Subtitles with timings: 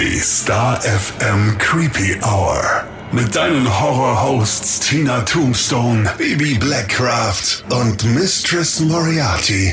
[0.00, 2.84] Die Star FM Creepy Hour.
[3.12, 9.72] Mit deinen Horror-Hosts Tina Tombstone, Baby Blackcraft und Mistress Moriarty.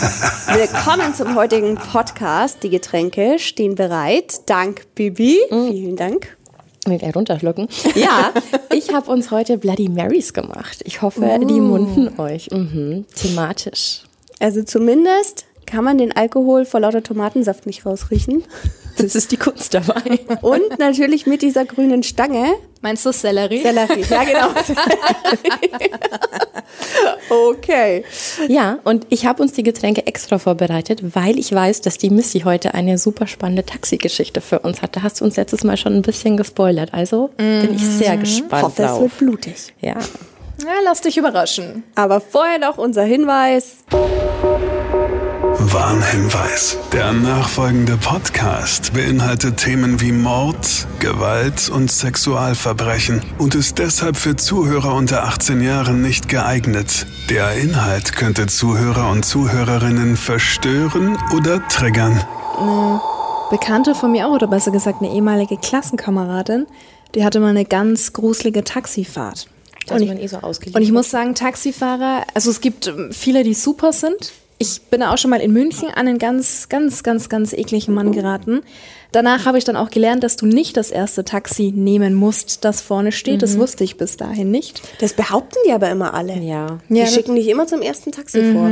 [0.54, 2.62] Willkommen zum heutigen Podcast.
[2.62, 4.40] Die Getränke stehen bereit.
[4.46, 5.38] Dank Bibi.
[5.50, 6.36] Vielen Dank.
[6.86, 7.68] Mir gleich runterschlucken.
[7.94, 8.32] Ja,
[8.72, 10.80] ich habe uns heute Bloody Marys gemacht.
[10.84, 12.48] Ich hoffe, die munden euch.
[12.50, 13.04] Mhm.
[13.14, 14.02] Thematisch.
[14.40, 18.42] Also zumindest kann man den Alkohol vor lauter Tomatensaft nicht rausriechen.
[18.96, 20.18] Das ist die Kunst dabei.
[20.40, 22.54] Und natürlich mit dieser grünen Stange.
[22.80, 23.60] Meinst du Sellerie?
[23.60, 24.02] Sellerie.
[24.08, 24.48] Ja, genau.
[27.50, 28.04] okay.
[28.48, 32.40] Ja, und ich habe uns die Getränke extra vorbereitet, weil ich weiß, dass die Missy
[32.40, 34.94] heute eine super spannende Taxi-Geschichte für uns hat.
[34.96, 36.94] Da hast du uns letztes Mal schon ein bisschen gespoilert.
[36.94, 39.00] Also bin ich sehr gespannt Hoffe, es drauf.
[39.00, 39.74] wird blutig.
[39.80, 39.96] Ja.
[40.64, 41.82] Ja, lass dich überraschen.
[41.94, 43.78] Aber vorher noch unser Hinweis.
[45.60, 46.78] Warnhinweis.
[46.92, 54.94] Der nachfolgende Podcast beinhaltet Themen wie Mord, Gewalt und Sexualverbrechen und ist deshalb für Zuhörer
[54.94, 57.06] unter 18 Jahren nicht geeignet.
[57.28, 62.22] Der Inhalt könnte Zuhörer und Zuhörerinnen verstören oder triggern.
[63.50, 66.66] Bekannte von mir auch, oder besser gesagt eine ehemalige Klassenkameradin,
[67.16, 69.48] die hatte mal eine ganz gruselige Taxifahrt.
[69.88, 70.38] Da ist man eh so.
[70.38, 74.32] Und ich muss sagen, Taxifahrer, also es gibt ähm, viele, die super sind.
[74.58, 78.10] Ich bin auch schon mal in München an einen ganz, ganz, ganz, ganz ekligen Mann
[78.12, 78.62] geraten.
[79.12, 82.80] Danach habe ich dann auch gelernt, dass du nicht das erste Taxi nehmen musst, das
[82.80, 83.42] vorne steht.
[83.42, 84.82] Das wusste ich bis dahin nicht.
[85.00, 86.36] Das behaupten die aber immer alle.
[86.38, 86.78] Ja.
[86.88, 88.70] Die Ja, schicken dich immer zum ersten Taxi vor.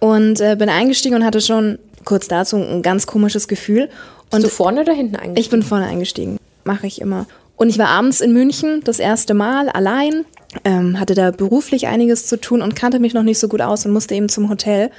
[0.00, 3.90] Und äh, bin eingestiegen und hatte schon kurz dazu ein ganz komisches Gefühl.
[4.30, 5.46] Und Bist du vorne oder hinten eigentlich?
[5.46, 6.38] Ich bin vorne eingestiegen.
[6.64, 7.26] Mache ich immer.
[7.56, 10.24] Und ich war abends in München das erste Mal allein,
[10.64, 13.84] ähm, hatte da beruflich einiges zu tun und kannte mich noch nicht so gut aus
[13.84, 14.90] und musste eben zum Hotel.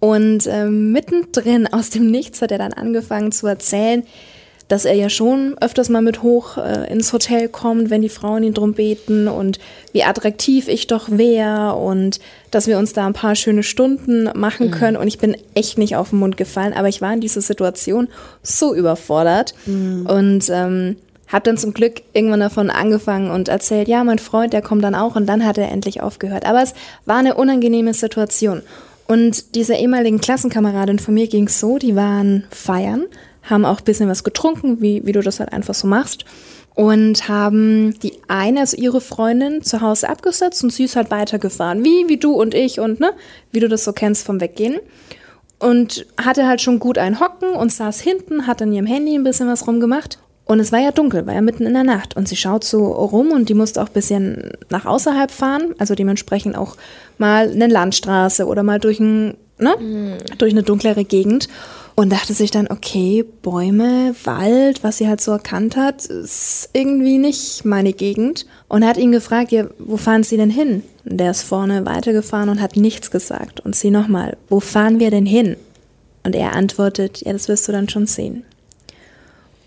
[0.00, 4.04] Und ähm, mittendrin aus dem Nichts hat er dann angefangen zu erzählen,
[4.68, 8.42] dass er ja schon öfters mal mit hoch äh, ins Hotel kommt, wenn die Frauen
[8.42, 9.60] ihn drum beten und
[9.92, 12.18] wie attraktiv ich doch wäre und
[12.50, 14.96] dass wir uns da ein paar schöne Stunden machen können.
[14.96, 18.08] Und ich bin echt nicht auf den Mund gefallen, aber ich war in dieser Situation
[18.42, 19.54] so überfordert
[20.08, 20.96] und ähm,
[21.28, 24.94] habe dann zum Glück irgendwann davon angefangen und erzählt, ja, mein Freund, der kommt dann
[24.94, 26.46] auch und dann hat er endlich aufgehört.
[26.46, 28.62] Aber es war eine unangenehme Situation.
[29.06, 33.06] Und dieser ehemaligen Klassenkameradin von mir ging es so, die waren feiern,
[33.42, 36.24] haben auch ein bisschen was getrunken, wie, wie du das halt einfach so machst.
[36.74, 41.82] Und haben die eine, also ihre Freundin, zu Hause abgesetzt und sie ist halt weitergefahren.
[41.84, 43.12] Wie, wie du und ich und ne,
[43.50, 44.78] wie du das so kennst vom Weggehen.
[45.58, 49.24] Und hatte halt schon gut ein Hocken und saß hinten, hat an ihrem Handy ein
[49.24, 50.18] bisschen was rumgemacht.
[50.46, 52.16] Und es war ja dunkel, war ja mitten in der Nacht.
[52.16, 55.96] Und sie schaut so rum und die musste auch ein bisschen nach außerhalb fahren, also
[55.96, 56.76] dementsprechend auch
[57.18, 61.48] mal eine Landstraße oder mal durch, ein, ne, durch eine dunklere Gegend.
[61.96, 67.16] Und dachte sich dann, okay, Bäume, Wald, was sie halt so erkannt hat, ist irgendwie
[67.16, 68.46] nicht meine Gegend.
[68.68, 70.82] Und hat ihn gefragt, ja, wo fahren Sie denn hin?
[71.06, 73.60] Und der ist vorne weitergefahren und hat nichts gesagt.
[73.60, 75.56] Und sie nochmal, wo fahren wir denn hin?
[76.22, 78.44] Und er antwortet, ja, das wirst du dann schon sehen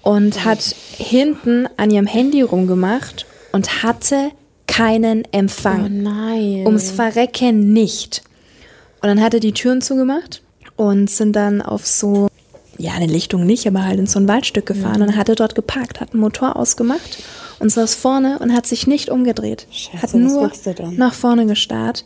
[0.01, 4.31] und hat hinten an ihrem Handy rumgemacht und hatte
[4.67, 5.85] keinen Empfang.
[5.85, 6.65] Oh nein.
[6.65, 8.23] Ums Verrecken nicht.
[9.01, 10.41] Und dann hat er die Türen zugemacht
[10.75, 12.27] und sind dann auf so,
[12.77, 15.55] ja, eine Lichtung nicht, aber halt in so ein Waldstück gefahren und hat er dort
[15.55, 17.23] geparkt, hat einen Motor ausgemacht
[17.59, 19.67] und saß vorne und hat sich nicht umgedreht.
[19.71, 20.95] Scheiße, hat nur machst du dann?
[20.95, 22.05] nach vorne gestarrt.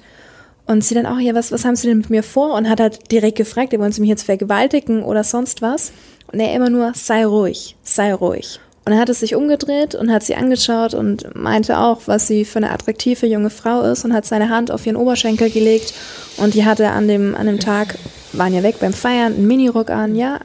[0.66, 2.56] Und sie dann auch, ja, was, was haben sie denn mit mir vor?
[2.56, 5.92] Und hat halt direkt gefragt, wollen sie mich jetzt vergewaltigen oder sonst was?
[6.32, 8.60] Und er immer nur, sei ruhig, sei ruhig.
[8.86, 12.44] Und er hat es sich umgedreht und hat sie angeschaut und meinte auch, was sie
[12.44, 15.94] für eine attraktive junge Frau ist und hat seine Hand auf ihren Oberschenkel gelegt.
[16.38, 17.96] Und die hatte an dem, an dem Tag,
[18.34, 20.40] waren ja weg beim Feiern, einen Minirock an, ja.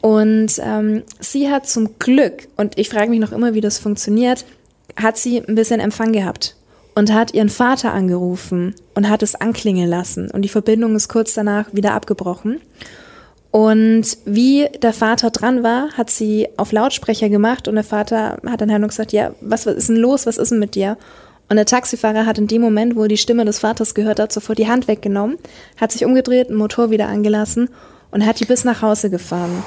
[0.00, 4.44] Und ähm, sie hat zum Glück, und ich frage mich noch immer, wie das funktioniert,
[4.94, 6.54] hat sie ein bisschen Empfang gehabt
[6.98, 10.32] und hat ihren Vater angerufen und hat es anklingen lassen.
[10.32, 12.60] Und die Verbindung ist kurz danach wieder abgebrochen.
[13.52, 18.60] Und wie der Vater dran war, hat sie auf Lautsprecher gemacht und der Vater hat
[18.60, 20.98] dann halt nur gesagt, ja, was, was ist denn los, was ist denn mit dir?
[21.48, 24.32] Und der Taxifahrer hat in dem Moment, wo er die Stimme des Vaters gehört hat,
[24.32, 25.38] sofort die Hand weggenommen,
[25.76, 27.70] hat sich umgedreht, den Motor wieder angelassen
[28.10, 29.62] und hat die bis nach Hause gefahren.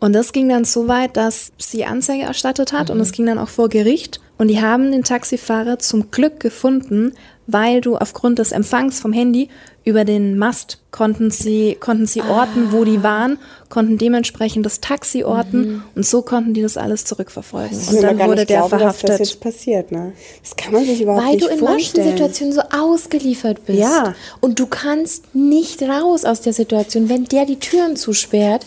[0.00, 3.38] Und das ging dann so weit, dass sie Anzeige erstattet hat und es ging dann
[3.38, 4.20] auch vor Gericht.
[4.42, 7.12] Und die haben den Taxifahrer zum Glück gefunden,
[7.46, 9.48] weil du aufgrund des Empfangs vom Handy
[9.84, 15.22] über den Mast konnten sie, konnten sie orten, wo die waren, konnten dementsprechend das Taxi
[15.22, 17.78] orten und so konnten die das alles zurückverfolgen.
[17.80, 19.10] Ich Und dann wurde der glauben, verhaftet.
[19.10, 20.12] Dass das jetzt passiert, ne?
[20.42, 22.10] Das kann man sich überhaupt Weil nicht du in manchen vorstellen.
[22.10, 23.78] Situationen so ausgeliefert bist.
[23.78, 24.16] Ja.
[24.40, 28.66] Und du kannst nicht raus aus der Situation, wenn der die Türen zusperrt.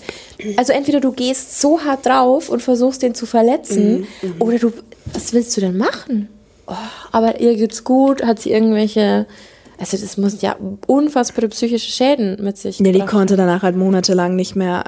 [0.55, 4.73] Also entweder du gehst so hart drauf und versuchst den zu verletzen, Mhm, oder du,
[5.13, 6.29] was willst du denn machen?
[6.67, 6.73] Oh,
[7.11, 9.27] aber ihr geht's gut, hat sie irgendwelche,
[9.77, 10.55] also das muss ja
[10.87, 14.83] unfassbare psychische Schäden mit sich Ja, die konnte danach halt monatelang nicht mehr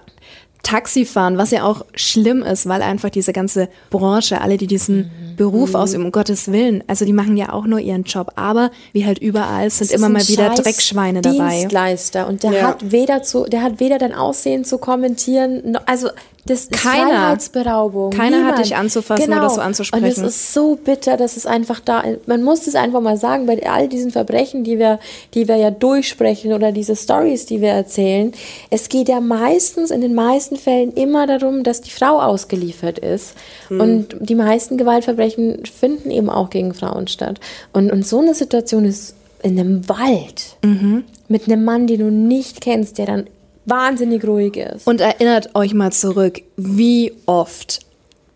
[0.63, 5.09] Taxi fahren, was ja auch schlimm ist, weil einfach diese ganze Branche, alle, die diesen
[5.37, 9.05] Beruf ausüben, um Gottes Willen, also die machen ja auch nur ihren Job, aber wie
[9.05, 11.59] halt überall sind immer mal wieder Dreckschweine dabei.
[11.59, 12.61] Dienstleister und der Ja.
[12.67, 16.09] hat weder zu, der hat weder dein Aussehen zu kommentieren, noch, also
[16.49, 17.09] das ist Keiner.
[17.09, 18.11] Freiheitsberaubung.
[18.11, 18.65] Keiner hat Niemand.
[18.65, 19.37] dich anzufassen genau.
[19.39, 20.03] oder so anzusprechen.
[20.05, 23.45] Und es ist so bitter, dass es einfach da, man muss es einfach mal sagen,
[23.45, 24.99] bei all diesen Verbrechen, die wir,
[25.33, 28.33] die wir ja durchsprechen oder diese Stories, die wir erzählen,
[28.69, 33.33] es geht ja meistens, in den meisten Fällen immer darum, dass die Frau ausgeliefert ist.
[33.67, 33.79] Hm.
[33.79, 37.39] Und die meisten Gewaltverbrechen finden eben auch gegen Frauen statt.
[37.73, 41.03] Und, und so eine Situation ist in einem Wald Mhm.
[41.27, 43.27] mit einem Mann, den du nicht kennst, der dann
[43.67, 44.87] wahnsinnig ruhig ist.
[44.87, 47.79] Und erinnert euch mal zurück, wie oft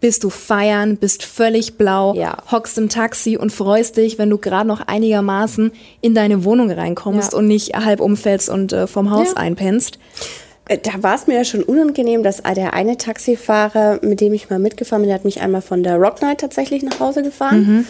[0.01, 2.37] bist du feiern, bist völlig blau, Ja.
[2.51, 7.33] hockst im Taxi und freust dich, wenn du gerade noch einigermaßen in deine Wohnung reinkommst
[7.33, 7.37] Ja.
[7.37, 9.37] und nicht halb umfällst und äh, vom Haus Ja.
[9.37, 9.99] einpennst.
[10.67, 14.49] Äh, Da war es mir ja schon unangenehm, dass der eine Taxifahrer, mit dem ich
[14.49, 17.85] mal mitgefahren bin, der hat mich einmal von der Rock Night tatsächlich nach Hause gefahren.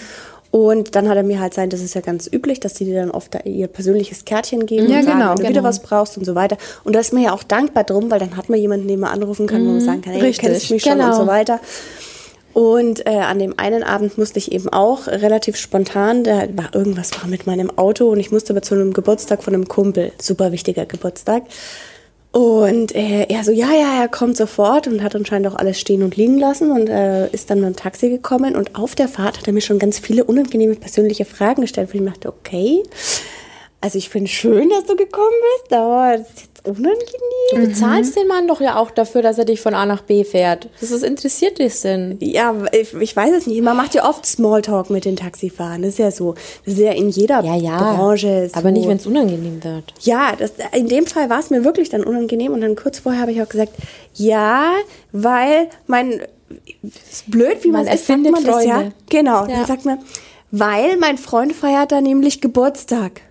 [0.51, 2.95] Und dann hat er mir halt sein, das ist ja ganz üblich, dass die dir
[2.95, 5.49] dann oft da ihr persönliches Kärtchen geben Ja, und sagen, genau, wenn du genau.
[5.51, 6.57] wieder was brauchst und so weiter.
[6.83, 9.11] Und da ist mir ja auch dankbar drum, weil dann hat man jemanden, den man
[9.11, 11.11] anrufen kann, wo man sagen kann, hey, Richtig, kennst mich schon genau.
[11.11, 11.61] und so weiter.
[12.53, 17.11] Und äh, an dem einen Abend musste ich eben auch relativ spontan, da war irgendwas
[17.21, 20.51] war mit meinem Auto und ich musste aber zu einem Geburtstag von einem Kumpel, super
[20.51, 21.43] wichtiger Geburtstag.
[22.31, 26.01] Und äh, er so, ja, ja, er kommt sofort und hat anscheinend auch alles stehen
[26.01, 28.55] und liegen lassen und äh, ist dann mit dem Taxi gekommen.
[28.55, 31.97] Und auf der Fahrt hat er mir schon ganz viele unangenehme persönliche Fragen gestellt, wo
[31.97, 32.83] ich dachte, okay,
[33.81, 36.99] also ich finde schön, dass du gekommen bist, aber das ist unangenehm.
[37.51, 40.23] Du bezahlst den Mann doch ja auch dafür, dass er dich von A nach B
[40.23, 40.69] fährt.
[40.79, 42.17] Das ist interessiert dich denn?
[42.21, 43.61] Ja, ich, ich weiß es nicht.
[43.61, 45.81] Man macht ja oft Smalltalk mit den Taxifahrern.
[45.81, 46.35] Das ist ja so.
[46.65, 47.95] Das ist ja in jeder Ja, ja.
[47.95, 48.59] Branche so.
[48.59, 49.93] Aber nicht, wenn es unangenehm wird.
[50.01, 52.53] Ja, das, in dem Fall war es mir wirklich dann unangenehm.
[52.53, 53.73] Und dann kurz vorher habe ich auch gesagt,
[54.13, 54.73] ja,
[55.11, 56.21] weil mein,
[57.11, 58.75] ist blöd, wie man, Man es sagt man das ja.
[58.75, 58.93] Freunde.
[59.09, 59.45] Genau.
[59.45, 59.57] Ja.
[59.57, 59.99] Dann sagt man,
[60.51, 63.21] weil mein Freund feiert da nämlich Geburtstag.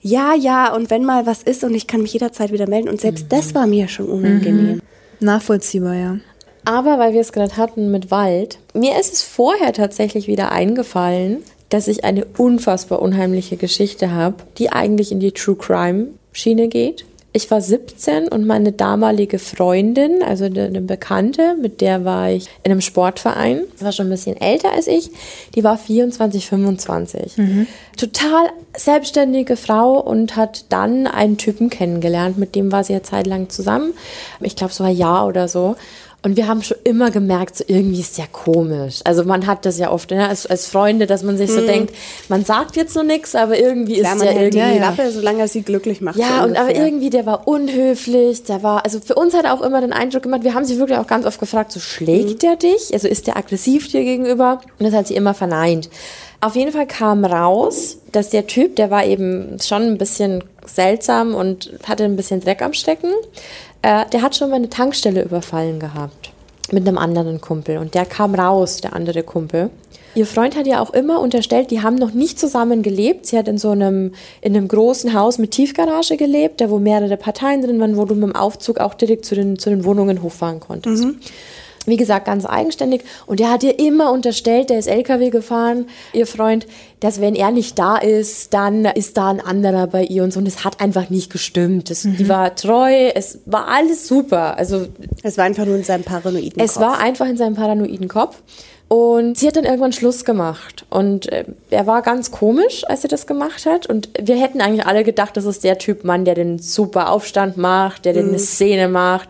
[0.00, 2.88] Ja, ja, und wenn mal was ist und ich kann mich jederzeit wieder melden.
[2.88, 4.80] Und selbst das war mir schon unangenehm.
[5.20, 6.18] Nachvollziehbar, ja.
[6.64, 11.38] Aber weil wir es gerade hatten mit Wald, mir ist es vorher tatsächlich wieder eingefallen,
[11.68, 17.04] dass ich eine unfassbar unheimliche Geschichte habe, die eigentlich in die True Crime Schiene geht.
[17.32, 22.72] Ich war 17 und meine damalige Freundin, also eine Bekannte, mit der war ich in
[22.72, 25.10] einem Sportverein, war schon ein bisschen älter als ich,
[25.54, 27.36] die war 24, 25.
[27.98, 33.50] Total selbstständige Frau und hat dann einen Typen kennengelernt, mit dem war sie ja zeitlang
[33.50, 33.92] zusammen.
[34.40, 35.76] Ich glaube, so ein Jahr oder so.
[36.22, 39.00] Und wir haben schon immer gemerkt, so irgendwie ist ja komisch.
[39.04, 41.94] Also man hat das ja oft ne, als, als Freunde, dass man sich so denkt,
[42.28, 45.48] man sagt jetzt so nichts, aber irgendwie Klar, ist ja irgendwie die Klappe, solange er
[45.48, 46.16] sie glücklich macht.
[46.18, 49.54] ja, so und aber irgendwie, der war unhöflich, der war, also für uns hat er
[49.54, 52.42] auch immer den Eindruck gemacht, wir haben sie wirklich auch ganz oft gefragt, so schlägt
[52.42, 52.92] der dich?
[52.92, 54.60] Also ist der aggressiv dir gegenüber?
[54.80, 55.88] Und das hat sie immer verneint.
[56.40, 61.34] Auf jeden Fall kam raus, dass der Typ, der war eben schon ein bisschen seltsam
[61.34, 63.10] und hatte ein bisschen Dreck am Stecken,
[63.82, 66.32] äh, der hat schon mal eine Tankstelle überfallen gehabt
[66.70, 69.70] mit einem anderen Kumpel und der kam raus, der andere Kumpel.
[70.14, 73.26] Ihr Freund hat ja auch immer unterstellt, die haben noch nicht zusammen gelebt.
[73.26, 77.16] Sie hat in so einem, in einem großen Haus mit Tiefgarage gelebt, da wo mehrere
[77.16, 80.22] Parteien drin waren, wo du mit dem Aufzug auch direkt zu den, zu den Wohnungen
[80.22, 81.04] hochfahren konntest.
[81.88, 83.02] Wie gesagt, ganz eigenständig.
[83.26, 86.66] Und er hat ihr immer unterstellt, der ist LKW gefahren, ihr Freund,
[87.00, 90.38] dass wenn er nicht da ist, dann ist da ein anderer bei ihr und so.
[90.40, 91.90] Und es hat einfach nicht gestimmt.
[91.90, 94.56] Das, Die war treu, es war alles super.
[94.58, 94.86] Also
[95.22, 96.82] Es war einfach nur in seinem paranoiden es Kopf.
[96.82, 98.42] war einfach in seinem paranoiden Kopf.
[98.88, 100.86] Und sie hat dann irgendwann Schluss gemacht.
[100.88, 103.86] Und äh, er war ganz komisch, als sie das gemacht hat.
[103.86, 107.58] Und wir hätten eigentlich alle gedacht, das ist der Typ Mann, der den super Aufstand
[107.58, 109.28] macht, der den eine Szene macht.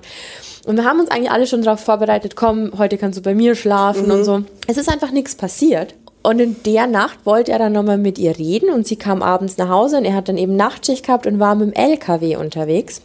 [0.68, 3.54] Und wir haben uns eigentlich alle schon darauf vorbereitet, komm, heute kannst du bei mir
[3.54, 4.42] schlafen und so.
[4.66, 5.94] Es ist einfach nichts passiert.
[6.22, 9.56] Und in der Nacht wollte er dann nochmal mit ihr reden und sie kam abends
[9.56, 13.00] nach Hause und er hat dann eben Nachtschicht gehabt und war mit dem LKW unterwegs.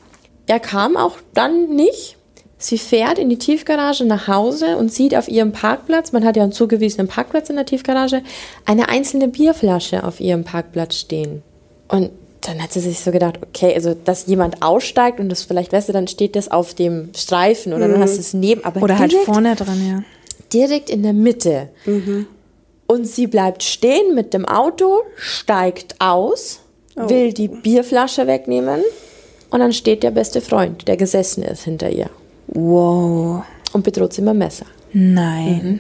[0.46, 2.18] Er kam auch dann nicht.
[2.58, 6.44] Sie fährt in die Tiefgarage nach Hause und sieht auf ihrem Parkplatz, man hat ja
[6.44, 8.24] einen zugewiesenen Parkplatz in der Tiefgarage,
[8.66, 11.44] eine einzelne Bierflasche auf ihrem Parkplatz stehen.
[11.88, 12.10] Und
[12.46, 15.90] dann hat sie sich so gedacht, okay, also dass jemand aussteigt und das vielleicht, weißt
[15.90, 19.00] du, dann steht das auf dem Streifen oder dann hast du es neben, aber Oder
[19.00, 20.04] halt direkt, vorne dran, ja.
[20.52, 21.70] direkt in der Mitte.
[22.86, 26.60] Und sie bleibt stehen mit dem Auto, steigt aus,
[26.96, 28.82] will die Bierflasche wegnehmen
[29.50, 32.10] und dann steht der beste Freund, der gesessen ist hinter ihr
[32.48, 33.44] Wow.
[33.72, 34.66] und bedroht sie mit dem Messer.
[34.92, 35.80] Nein.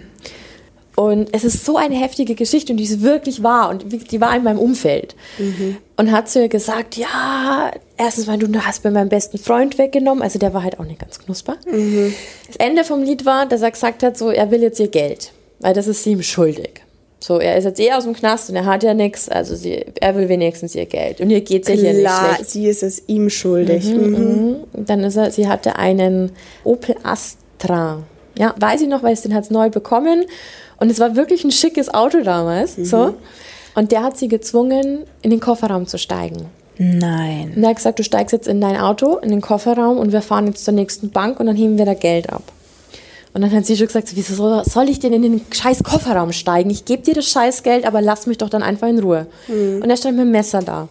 [0.95, 4.35] Und es ist so eine heftige Geschichte und die ist wirklich wahr und die war
[4.35, 5.15] in meinem Umfeld.
[5.97, 10.21] Und hat zu ihr gesagt, ja, erstens mal, du hast mir meinen besten Freund weggenommen,
[10.21, 11.57] also der war halt auch nicht ganz knusper.
[12.47, 15.31] Das Ende vom Lied war, dass er gesagt hat, so, er will jetzt ihr Geld,
[15.59, 16.83] weil das ist sie ihm schuldig.
[17.23, 19.85] So, er ist jetzt eh aus dem Knast und er hat ja nichts, also sie,
[20.01, 21.21] er will wenigstens ihr Geld.
[21.21, 22.49] Und ihr geht's ja hier nicht schlecht.
[22.49, 23.85] sie ist es ihm schuldig.
[23.85, 24.57] Mhm.
[24.73, 26.33] Und Dann ist er, sie hatte einen
[26.65, 28.03] Opel Astra.
[28.37, 30.25] Ja, weiß ich noch, weil es den hat's neu bekommen.
[30.83, 32.75] Und es war wirklich ein schickes Auto damals.
[32.75, 33.15] So.
[33.75, 36.45] Und der hat sie gezwungen, in den Kofferraum zu steigen.
[36.77, 37.53] Nein.
[37.55, 40.21] Und er hat gesagt, du steigst jetzt in dein Auto, in den Kofferraum und wir
[40.21, 42.43] fahren jetzt zur nächsten Bank und dann heben wir da Geld ab.
[43.33, 46.33] Und dann hat sie schon gesagt, so, wieso soll- ich denn in den scheiß Kofferraum
[46.33, 46.69] steigen?
[46.69, 49.25] Ich gebe dir das scheiß Geld, aber lass mich doch dann einfach in Ruhe.
[49.81, 50.89] Und er stand mit dem Messer da.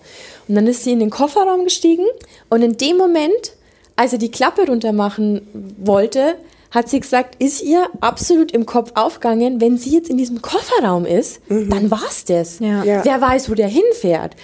[0.48, 2.06] Und dann ist sie in den Kofferraum gestiegen
[2.48, 3.52] und in dem Moment,
[3.94, 5.42] als er die Klappe runter machen
[5.78, 6.34] wollte,
[6.72, 11.04] hat sie gesagt, ist ihr absolut im Kopf aufgegangen, wenn sie jetzt in diesem Kofferraum
[11.06, 12.58] ist, dann war's das.
[12.58, 12.82] Ja.
[12.82, 13.04] Ja.
[13.04, 14.34] Wer weiß, wo der hinfährt.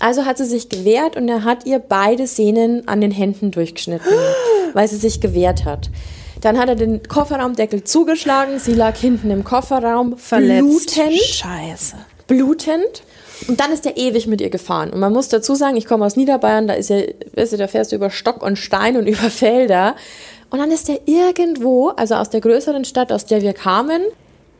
[0.00, 4.12] Also hat sie sich gewehrt und er hat ihr beide Sehnen an den Händen durchgeschnitten,
[4.74, 5.90] weil sie sich gewehrt hat.
[6.40, 10.94] Dann hat er den Kofferraumdeckel zugeschlagen, sie lag hinten im Kofferraum, Verletzt.
[10.94, 11.96] blutend, Scheiße.
[12.28, 13.02] blutend.
[13.46, 14.90] Und dann ist er ewig mit ihr gefahren.
[14.90, 17.02] Und man muss dazu sagen, ich komme aus Niederbayern, da ist ja,
[17.34, 19.94] weißt du, da fährst du über Stock und Stein und über Felder.
[20.50, 24.02] Und dann ist er irgendwo, also aus der größeren Stadt, aus der wir kamen,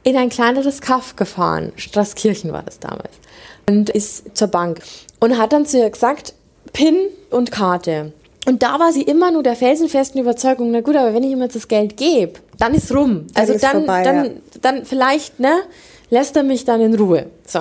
[0.05, 1.73] in ein kleineres Kaff gefahren.
[1.77, 3.11] Straßkirchen war das damals.
[3.69, 4.81] Und ist zur Bank.
[5.21, 6.35] Und hat dann zu ihr gesagt,
[6.73, 6.97] PIN
[7.31, 8.13] und Karte.
[8.47, 11.43] Und da war sie immer nur der felsenfesten Überzeugung, na gut, aber wenn ich ihm
[11.43, 13.27] jetzt das Geld gebe, dann ist rum.
[13.35, 14.31] Dann also ist dann, vorbei, dann, ja.
[14.63, 15.55] dann vielleicht, ne,
[16.09, 17.27] lässt er mich dann in Ruhe.
[17.47, 17.61] So.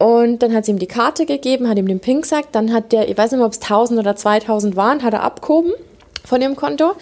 [0.00, 2.90] Und dann hat sie ihm die Karte gegeben, hat ihm den PIN gesagt, dann hat
[2.90, 5.72] der, ich weiß nicht mehr, ob es 1000 oder 2000 waren, hat er abgehoben
[6.24, 6.92] von ihrem Konto.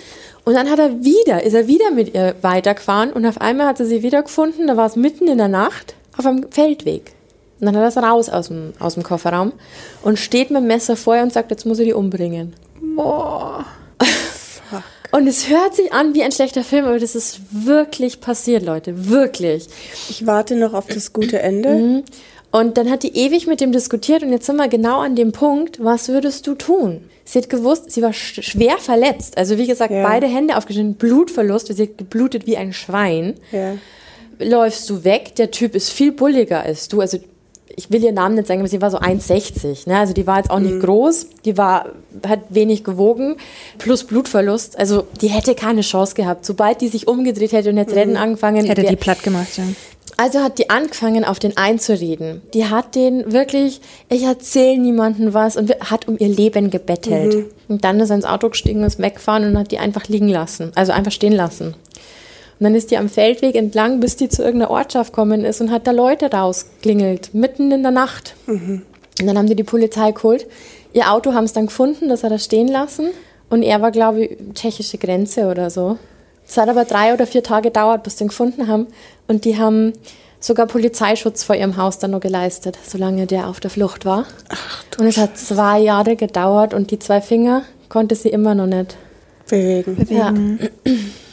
[0.44, 3.78] Und dann hat er wieder, ist er wieder mit ihr weitergefahren und auf einmal hat
[3.78, 7.12] sie sie wiedergefunden, da war es mitten in der Nacht auf einem Feldweg.
[7.60, 9.52] Und dann hat er es raus aus dem, aus dem Kofferraum
[10.02, 12.54] und steht mit dem Messer vor ihr und sagt, jetzt muss ich die umbringen.
[15.10, 19.08] Und es hört sich an wie ein schlechter Film, aber das ist wirklich passiert, Leute.
[19.08, 19.66] Wirklich.
[20.10, 21.70] Ich warte noch auf das gute Ende.
[21.70, 22.04] Mhm.
[22.50, 25.32] Und dann hat die ewig mit dem diskutiert und jetzt sind wir genau an dem
[25.32, 27.02] Punkt, was würdest du tun?
[27.24, 29.36] Sie hat gewusst, sie war sch schwer verletzt.
[29.36, 30.02] Also wie gesagt, Ja.
[30.02, 33.34] beide Hände aufgeschnitten, Blutverlust, sie hat geblutet wie ein Schwein.
[33.52, 33.74] Ja.
[34.38, 37.00] Läufst du weg, der Typ ist viel bulliger als du.
[37.02, 37.18] Also
[37.78, 39.88] ich will ihren Namen nicht sagen, aber sie war so 1,60.
[39.88, 39.96] Ne?
[39.98, 41.86] Also die war jetzt auch nicht groß, die war,
[42.26, 43.36] hat wenig gewogen,
[43.78, 44.78] plus Blutverlust.
[44.78, 46.44] Also die hätte keine Chance gehabt.
[46.44, 49.62] Sobald die sich umgedreht hätte und jetzt Rennen angefangen Hätte wär- die platt gemacht, ja.
[50.16, 52.42] also hat die angefangen, auf den einzureden.
[52.52, 57.46] Die hat den wirklich, ich erzähle niemandem was und hat um ihr Leben gebettelt.
[57.68, 60.72] Und dann ist er ins Auto gestiegen, ist weggefahren und hat die einfach liegen lassen,
[60.74, 61.74] also einfach stehen lassen.
[62.60, 65.70] Und dann ist die am Feldweg entlang, bis die zu irgendeiner Ortschaft gekommen ist und
[65.70, 68.34] hat da Leute rausklingelt, mitten in der Nacht.
[69.20, 70.46] Und dann haben die die Polizei geholt.
[70.92, 73.08] Ihr Auto haben es dann gefunden, das hat er stehen lassen.
[73.48, 75.98] Und er war, glaube ich, tschechische Grenze oder so.
[76.46, 78.88] Es hat aber drei oder vier Tage gedauert, bis sie ihn gefunden haben.
[79.28, 79.92] Und die haben
[80.40, 84.24] sogar Polizeischutz vor ihrem Haus dann noch geleistet, solange der auf der Flucht war.
[84.98, 88.96] und es hat zwei Jahre gedauert und die zwei Finger konnte sie immer noch nicht.
[89.48, 90.06] Bewegen.
[90.10, 90.32] Ja.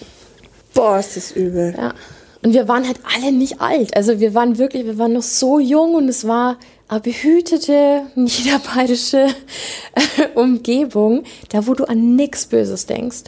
[0.85, 1.73] Boah, ist das übel.
[1.75, 1.95] Ja.
[2.43, 3.97] Und wir waren halt alle nicht alt.
[3.97, 9.29] Also wir waren wirklich, wir waren noch so jung und es war eine behütete niederbayerische
[10.35, 13.23] Umgebung, da wo du an nichts Böses denkst.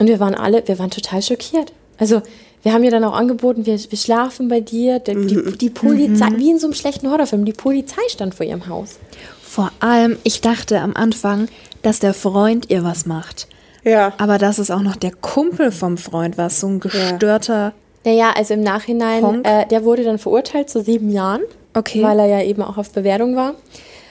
[0.00, 1.72] Und wir waren alle, wir waren total schockiert.
[1.96, 2.22] Also
[2.64, 4.98] wir haben ihr dann auch angeboten, wir, wir schlafen bei dir.
[4.98, 8.66] Die, die, die Polizei, wie in so einem schlechten Horrorfilm, die Polizei stand vor ihrem
[8.66, 8.98] Haus.
[9.40, 11.46] Vor allem, ich dachte am Anfang,
[11.82, 13.46] dass der Freund ihr was macht.
[13.86, 14.12] Ja.
[14.18, 17.72] Aber dass es auch noch der Kumpel vom Freund war, so ein gestörter.
[18.04, 21.40] Naja, also im Nachhinein, äh, der wurde dann verurteilt zu sieben Jahren,
[21.74, 22.02] Okay.
[22.02, 23.54] weil er ja eben auch auf Bewährung war.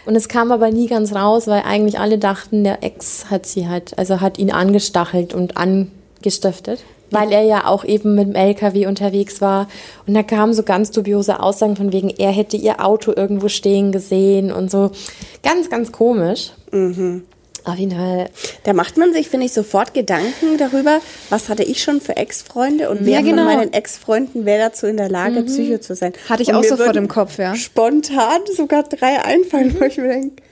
[0.05, 3.67] Und es kam aber nie ganz raus, weil eigentlich alle dachten, der Ex hat sie
[3.67, 8.85] halt, also hat ihn angestachelt und angestiftet, weil er ja auch eben mit dem LKW
[8.87, 9.67] unterwegs war.
[10.05, 13.91] Und da kamen so ganz dubiose Aussagen von wegen, er hätte ihr Auto irgendwo stehen
[13.91, 14.91] gesehen und so.
[15.43, 16.51] Ganz, ganz komisch.
[17.65, 18.29] Auf jeden Fall.
[18.63, 22.89] Da macht man sich, finde ich, sofort Gedanken darüber, was hatte ich schon für Ex-Freunde
[22.89, 23.43] und wer Ja, genau.
[23.45, 26.13] von meinen Ex-Freunden wäre dazu in der Lage, Psycho zu sein.
[26.29, 27.55] Hatte ich Und auch sofort im Kopf, ja.
[27.55, 30.43] Spontan sogar drei einfallen, wo ich mir denke,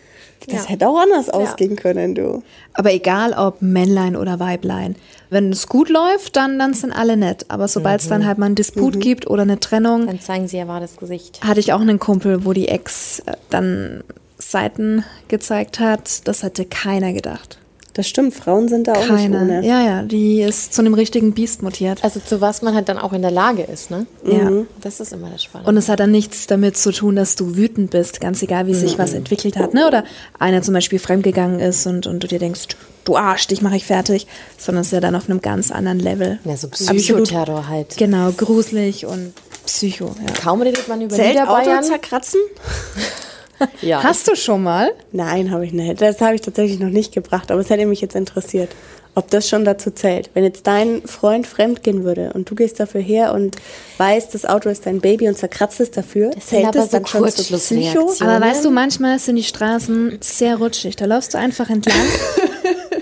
[0.50, 2.44] das hätte auch anders ausgehen können, du.
[2.74, 4.96] Aber egal ob Männlein oder Weiblein.
[5.30, 7.46] Wenn es gut läuft, dann, dann sind alle nett.
[7.48, 10.58] Aber sobald es dann halt mal einen Disput gibt oder eine Trennung, Dann zeigen sie
[10.58, 11.40] ihr wahres Gesicht.
[11.44, 14.04] hatte ich auch einen Kumpel, wo die Ex äh, dann
[14.52, 16.28] Seiten gezeigt hat.
[16.28, 17.58] Das hätte keiner gedacht.
[17.96, 19.44] Das stimmt, Frauen sind da auch nicht Keiner.
[19.44, 19.64] ohne.
[19.64, 22.04] Ja, ja, die ist zu einem richtigen Biest mutiert.
[22.04, 24.08] Also zu was man halt dann auch in der Lage ist, ne?
[24.26, 24.50] Ja.
[24.82, 25.70] Das ist immer das Spannende.
[25.70, 28.74] Und es hat dann nichts damit zu tun, dass du wütend bist, ganz egal, wie
[28.74, 29.76] sich was entwickelt hat.
[29.76, 29.86] Ne?
[29.88, 30.06] Oder
[30.40, 32.70] einer zum Beispiel fremdgegangen ist und, und du dir denkst,
[33.06, 34.26] du Arsch, dich mache ich fertig.
[34.58, 36.40] Sondern es ist ja dann auf einem ganz anderen Level.
[36.46, 37.96] ja, so Psychoterror halt.
[37.98, 39.34] Genau, gruselig und
[39.68, 40.16] Psycho.
[40.20, 40.34] Ja.
[40.34, 41.84] Kaum redet man über Zählt Auto Niederbayern.
[41.84, 42.40] zerkratzen?
[43.82, 44.04] Ja.
[44.04, 44.92] Hast du schon mal?
[45.12, 46.02] Nein, habe ich nicht.
[46.02, 48.70] Das habe ich tatsächlich noch nicht gebracht, aber es hätte mich jetzt interessiert,
[49.16, 50.30] ob das schon dazu zählt.
[50.34, 53.58] Wenn jetzt dein Freund fremdgehen würde und du gehst dafür her und
[53.98, 56.98] weißt, das Auto ist dein Baby und zerkratzt es dafür, Das zählt aber das so
[56.98, 58.14] dann schon zu Psycho?
[58.22, 60.96] Aber weißt du, manchmal sind die Straßen sehr rutschig.
[60.96, 61.96] Da läufst du einfach entlang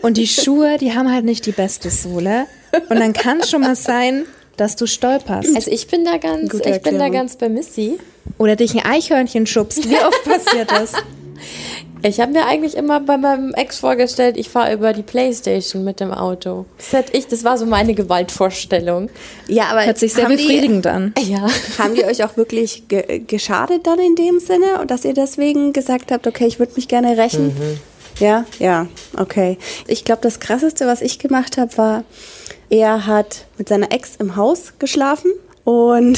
[0.01, 2.46] und die Schuhe, die haben halt nicht die beste Sohle.
[2.89, 4.25] Und dann kann es schon mal sein,
[4.58, 5.55] dass du stolperst.
[5.55, 7.12] Also ich bin da ganz, Gute ich bin da Erklärung.
[7.13, 7.98] ganz bei Missy.
[8.38, 9.89] Oder dich ein Eichhörnchen schubst.
[9.89, 10.93] Wie oft passiert das?
[12.03, 16.00] Ich habe mir eigentlich immer bei meinem Ex vorgestellt, ich fahre über die Playstation mit
[16.00, 16.65] dem Auto.
[16.77, 19.10] Das hätte ich, das war so meine Gewaltvorstellung.
[19.48, 21.13] Ja, aber Hört sich sehr haben die, befriedigend an.
[21.20, 21.48] Ja.
[21.77, 26.12] haben die euch auch wirklich ge geschadet dann in dem Sinne, dass ihr deswegen gesagt
[26.12, 27.55] habt, okay, ich würde mich gerne rächen?
[28.20, 29.58] Ja, ja, okay.
[29.88, 32.03] Ich glaube, das Krasseste, was ich gemacht habe, war,
[32.72, 35.32] er hat mit seiner Ex im Haus geschlafen
[35.66, 36.18] und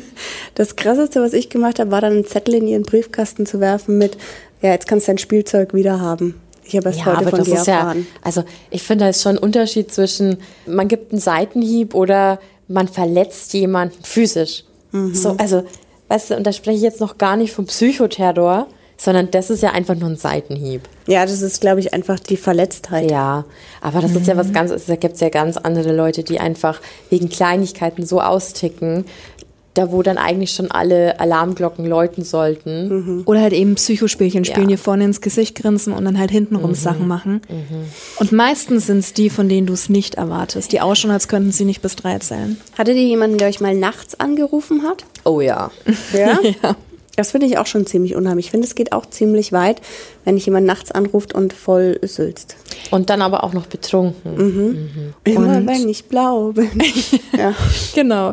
[0.54, 3.98] das Krasseste, was ich gemacht habe, war dann einen Zettel in ihren Briefkasten zu werfen
[3.98, 4.16] mit,
[4.62, 6.40] ja, jetzt kannst du dein Spielzeug wieder haben.
[6.64, 8.06] Ich habe es Ja, heute aber von das dir ist ja, erfahren.
[8.22, 12.38] also ich finde, da ist schon ein Unterschied zwischen, man gibt einen Seitenhieb oder
[12.68, 14.64] man verletzt jemanden physisch.
[15.12, 15.64] So, also,
[16.08, 18.68] weißt du, und da spreche ich jetzt noch gar nicht vom Psychoterror,
[19.00, 20.82] sondern das ist ja einfach nur ein Seitenhieb.
[21.06, 23.10] Ja, das ist, glaube ich, einfach die Verletztheit.
[23.10, 23.44] Ja,
[23.80, 26.80] aber das ist ja was ganz, da gibt es ja ganz andere Leute, die einfach
[27.08, 29.04] wegen Kleinigkeiten so austicken,
[29.74, 33.22] da wo dann eigentlich schon alle Alarmglocken läuten sollten.
[33.26, 34.74] Oder halt eben Psychospielchen spielen, Ja.
[34.76, 37.40] dir vorne ins Gesicht grinsen und dann halt hintenrum Sachen machen.
[38.18, 41.52] Und meistens sind es die, von denen du es nicht erwartest, die ausschauen, als könnten
[41.52, 42.58] sie nicht bis drei zählen.
[42.76, 45.04] Hattet ihr jemanden, der euch mal nachts angerufen hat?
[45.24, 45.70] Oh ja.
[46.12, 46.40] Ja?
[47.18, 48.46] Das finde ich auch schon ziemlich unheimlich.
[48.46, 49.80] Ich finde, es geht auch ziemlich weit,
[50.24, 52.54] wenn dich jemand nachts anruft und voll sülzt.
[52.92, 55.14] Und dann aber auch noch betrunken.
[55.24, 56.70] Immer wenn ich blau bin.
[57.36, 57.54] ja.
[57.96, 58.32] Genau.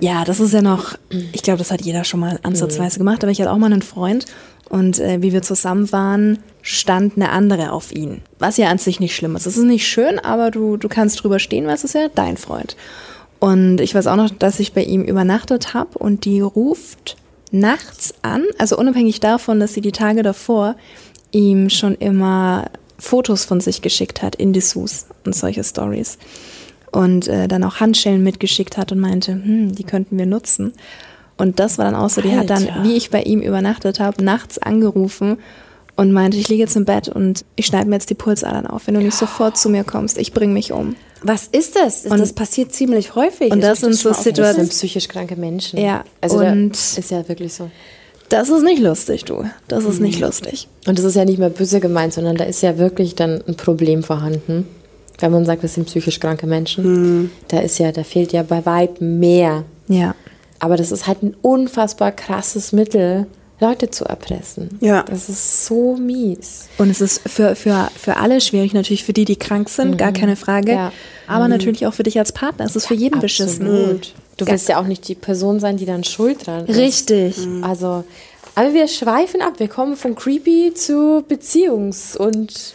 [0.00, 3.32] Ja, das ist ja noch, ich glaube, das hat jeder schon mal ansatzweise gemacht, aber
[3.32, 4.24] ich hatte auch mal einen Freund
[4.70, 8.22] und äh, wie wir zusammen waren, stand eine andere auf ihn.
[8.38, 9.44] Was ja an sich nicht schlimm ist.
[9.44, 12.38] Es ist nicht schön, aber du, du kannst drüber stehen, weil es ist ja dein
[12.38, 12.78] Freund.
[13.40, 17.18] Und ich weiß auch noch, dass ich bei ihm übernachtet habe und die ruft
[17.52, 20.76] nachts an, also unabhängig davon, dass sie die Tage davor
[21.30, 26.18] ihm schon immer Fotos von sich geschickt hat in Dessous und solche Stories
[26.92, 30.72] und äh, dann auch Handschellen mitgeschickt hat und meinte, hm, die könnten wir nutzen.
[31.38, 32.84] Und das war dann auch so, die hat dann, Alter.
[32.84, 35.38] wie ich bei ihm übernachtet habe, nachts angerufen
[36.02, 38.86] und meinte, ich liege jetzt im Bett und ich schneide mir jetzt die Pulsadern auf.
[38.86, 40.96] Wenn du nicht sofort zu mir kommst, ich bringe mich um.
[41.22, 42.04] Was ist das?
[42.04, 43.50] Und- das passiert ziemlich häufig.
[43.52, 45.78] und das euch sind so mal Das Situationen- sind psychisch kranke Menschen.
[45.78, 47.70] Ja, Also und- ist ja wirklich so.
[48.28, 49.44] Das ist nicht lustig, du.
[49.68, 50.66] Das ist nicht lustig.
[50.86, 53.56] Und das ist ja nicht mehr böse gemeint, sondern da ist ja wirklich dann ein
[53.56, 54.66] Problem vorhanden.
[55.18, 58.64] Wenn man sagt, das sind psychisch kranke Menschen, da ist ja, da fehlt ja bei
[58.66, 59.64] weitem mehr.
[59.86, 60.14] Ja.
[60.58, 63.26] Aber das ist halt ein unfassbar krasses Mittel,
[63.62, 64.78] Leute zu erpressen.
[64.80, 65.04] Ja.
[65.04, 66.68] Das ist so mies.
[66.78, 70.12] Und es ist für, für, für alle schwierig, natürlich für die, die krank sind, gar
[70.12, 70.72] keine Frage.
[70.72, 70.92] Ja.
[71.26, 72.66] Aber natürlich auch für dich als Partner.
[72.66, 73.66] Es ist für jeden beschissen.
[73.66, 74.14] Absolut.
[74.36, 76.76] Du willst ja auch nicht die Person sein, die dann schuld dran ist.
[76.76, 77.36] Richtig.
[77.62, 78.04] Also,
[78.54, 79.54] aber wir schweifen ab.
[79.58, 82.74] Wir kommen von creepy zu Beziehungs- und.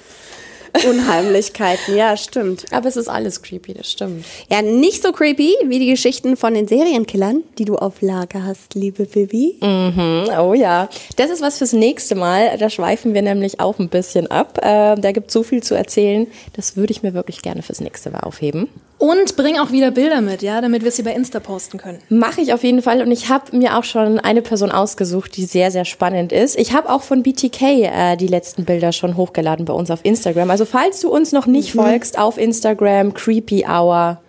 [0.88, 2.66] Unheimlichkeiten, ja, stimmt.
[2.72, 4.26] Aber es ist alles creepy, das stimmt.
[4.50, 8.76] Ja, nicht so creepy wie die Geschichten von den Serienkillern, die du auf Lager hast,
[8.76, 9.58] liebe Bibi.
[9.62, 12.58] Oh ja, das ist was fürs nächste Mal.
[12.58, 14.58] Da schweifen wir nämlich auch ein bisschen ab.
[14.62, 16.28] Äh, da gibt es so viel zu erzählen.
[16.54, 18.70] Das würde ich mir wirklich gerne fürs nächste Mal aufheben.
[19.00, 22.00] Und bring auch wieder Bilder mit, ja, damit wir sie bei Insta posten können.
[22.10, 25.46] Mache ich auf jeden Fall und ich habe mir auch schon eine Person ausgesucht, die
[25.46, 26.58] sehr, sehr spannend ist.
[26.58, 30.50] Ich habe auch von BTK äh, die letzten Bilder schon hochgeladen bei uns auf Instagram.
[30.50, 34.20] Also falls du uns noch nicht folgst auf Instagram, Creepy Hour,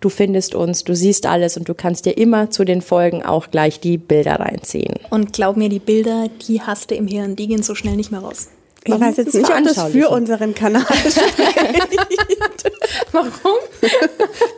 [0.00, 3.50] du findest uns, du siehst alles und du kannst dir immer zu den Folgen auch
[3.52, 4.94] gleich die Bilder reinziehen.
[5.10, 8.10] Und glaub mir, die Bilder, die hast du im Hirn, die gehen so schnell nicht
[8.10, 8.48] mehr raus.
[8.86, 12.70] Ich weiß jetzt nicht, ob das für unseren Kanal spricht.
[13.12, 13.58] Warum?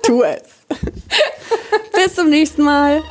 [0.03, 0.43] tu es.
[1.95, 3.03] Bis zum nächsten Mal.